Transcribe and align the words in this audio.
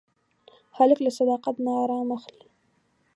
هلک 0.77 0.99
له 1.05 1.11
صداقت 1.19 1.55
نه 1.65 1.71
ارام 1.83 2.09
اخلي. 2.17 2.47